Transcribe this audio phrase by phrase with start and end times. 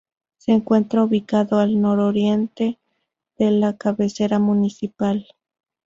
[0.39, 2.79] Se encuentra ubicado al nororiente
[3.37, 5.27] de la cabecera municipal.